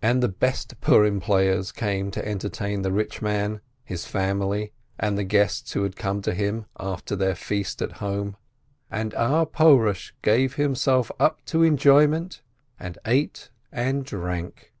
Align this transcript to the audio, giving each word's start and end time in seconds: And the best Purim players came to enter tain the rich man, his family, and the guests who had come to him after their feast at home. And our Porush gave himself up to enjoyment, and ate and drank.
And 0.00 0.22
the 0.22 0.28
best 0.30 0.80
Purim 0.80 1.20
players 1.20 1.70
came 1.70 2.10
to 2.12 2.26
enter 2.26 2.48
tain 2.48 2.80
the 2.80 2.90
rich 2.90 3.20
man, 3.20 3.60
his 3.84 4.06
family, 4.06 4.72
and 4.98 5.18
the 5.18 5.22
guests 5.22 5.72
who 5.72 5.82
had 5.82 5.96
come 5.96 6.22
to 6.22 6.32
him 6.32 6.64
after 6.80 7.14
their 7.14 7.34
feast 7.34 7.82
at 7.82 7.92
home. 8.00 8.38
And 8.90 9.12
our 9.16 9.44
Porush 9.44 10.12
gave 10.22 10.54
himself 10.54 11.10
up 11.20 11.44
to 11.52 11.62
enjoyment, 11.62 12.40
and 12.80 12.96
ate 13.04 13.50
and 13.70 14.02
drank. 14.02 14.72